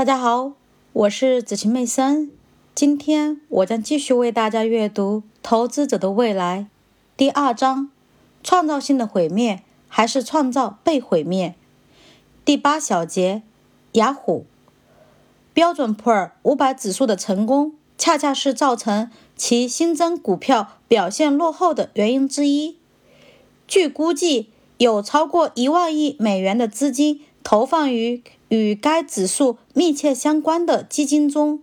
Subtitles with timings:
[0.00, 0.54] 大家好，
[0.94, 2.30] 我是子晴妹森。
[2.74, 6.60] 今天我将继续为大家阅读《投资者的未来》
[7.18, 7.90] 第二章：
[8.42, 11.54] 创造性的毁灭还是创造被毁灭？
[12.46, 13.42] 第八小节：
[13.92, 14.46] 雅虎
[15.52, 22.78] 标准普尔五百指数的成功，恰恰是造成其新增股票表现落后的原因之一。
[23.68, 24.48] 据估计，
[24.78, 28.22] 有超过一万亿美元的资金投放于。
[28.50, 31.60] 与该指数密切相关的基金中，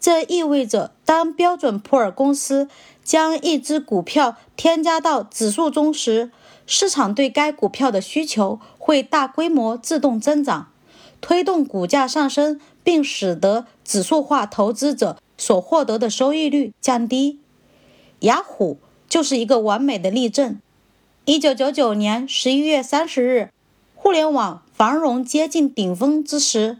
[0.00, 2.68] 这意味着当标准普尔公司
[3.04, 6.30] 将一只股票添加到指数中时，
[6.66, 10.68] 市场对该股票的需求会大规模自动增长，
[11.20, 17.38] 推动股价上升，并使得指数化投资者所获得的收益率降低。
[18.20, 20.60] 雅虎就是一个完美的例证。
[21.24, 23.50] 一九九九年十一月三十日，
[24.02, 24.62] 互联网。
[24.74, 26.78] 繁荣接近顶峰之时，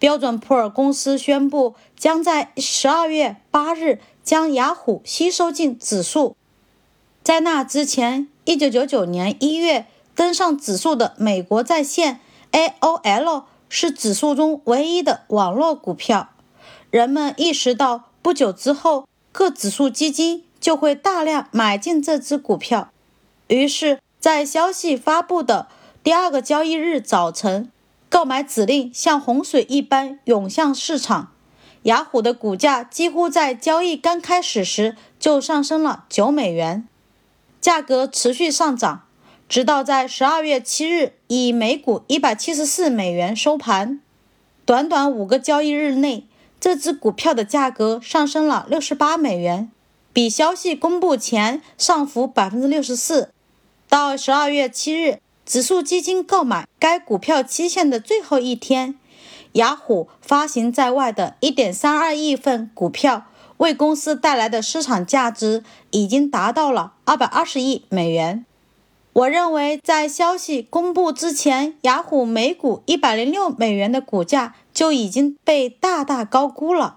[0.00, 6.34] 标准普尔公司宣布将在十二月八日将雅虎吸收进指数。
[7.22, 9.86] 在那之前，一九九九年一月
[10.16, 12.18] 登上指数的美国在线
[12.50, 16.30] AOL 是指数中唯一的网络股票。
[16.90, 22.90] 人们意识到，不久之后各指数基金就会大量买进这只股票。
[23.46, 25.68] 于是，在消息发布的。
[26.06, 27.68] 第二个交易日早晨，
[28.08, 31.32] 购买指令像洪水一般涌向市场。
[31.82, 36.86] 雅虎的股价几乎在交易刚开始时就上升了九美元，
[37.60, 39.02] 价格持续上涨，
[39.48, 44.00] 直到在十二月七日以每股一百七十四美元收盘。
[44.64, 46.28] 短短五个交易日内，
[46.60, 49.72] 这只股票的价格上升了六十八美元，
[50.12, 53.30] 比消息公布前上浮百分之六十四。
[53.88, 55.18] 到十二月七日。
[55.46, 58.96] 指数基金购买该股票期限的最后一天，
[59.52, 63.26] 雅虎发行在外的1.32亿份股票，
[63.58, 68.44] 为公司带来的市场价值已经达到了220亿美元。
[69.12, 76.96] 我认为，在消息公布之前，雅虎每股106美元的股价就已经被大大高估了。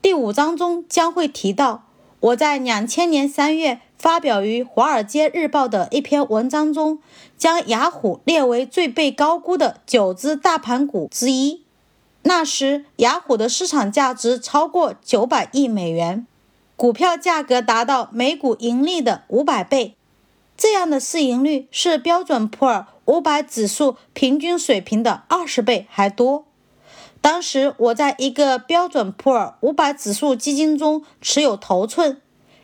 [0.00, 1.82] 第五章中将会提到，
[2.20, 3.80] 我在2000年3月。
[3.98, 7.00] 发表于《华尔街日报》的一篇文章中，
[7.36, 11.64] 将雅虎列为最被高估的九只大盘股之一。
[12.22, 16.26] 那时，雅虎的市场价值超过九百亿美元，
[16.76, 19.96] 股票价格达到每股盈利的五百倍。
[20.56, 26.44] 这样的市盈率是标准普尔五百指数平均水平的二十倍还多。
[27.20, 32.20] 当时，我在一个标准普尔五百指数基金中持有头寸。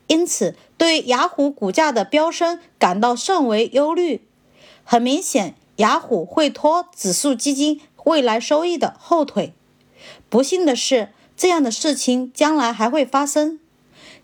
[0.06, 4.20] 因此，对雅虎股价的飙升感到甚为忧虑。
[4.84, 9.54] 很明显，雅虎会拖指数基金未来收益的后腿。
[10.28, 13.58] 不幸的是，这样的事情将来还会发生。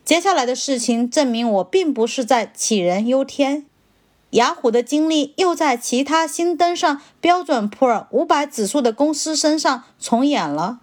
[0.04, 3.64] 接下来的事情证明我并不是在杞人忧天。
[4.32, 10.80] 雅虎的经历又在其他新登上标准普尔五百指数的公司身上重演了。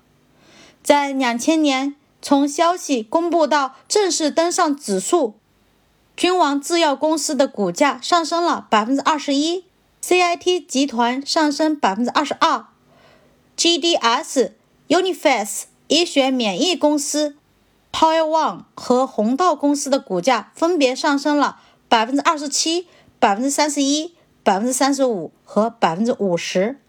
[0.82, 1.97] 在两千年。
[2.22, 5.36] 从消息公布到正式登上指数，
[6.16, 9.66] 君王制药公司的股价上升了百分之二十一
[10.04, 12.66] ，CIT 集团上升百分之二十二
[13.56, 14.52] ，GDS、
[14.88, 17.36] Uniface 医学免疫公司、
[17.94, 22.88] Power One 和红道公司的股价分别上升了百分之二十七、
[23.20, 26.80] 百分之三十一、百分之三十五和百分之五十。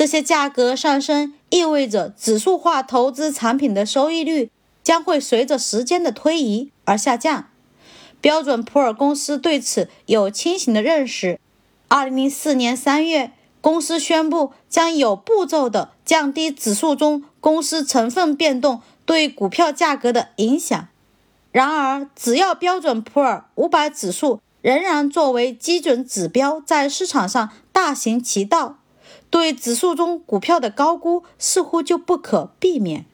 [0.00, 4.50] 这些价格上升意味着指数化投资产品的收益率
[4.82, 7.50] 将会随着时间的推移而下降。
[8.18, 11.38] 标准普尔公司对此有清醒的认识。
[11.90, 20.88] 2004年3月，公司宣布将有步骤地降低指数中公司成分变动对股票价格的影响。
[21.52, 28.78] 然而，只要标准普尔500指数仍然作为基准指标在市场上大行其道。
[29.30, 33.06] 对指数中股票的高估似乎就不可避免。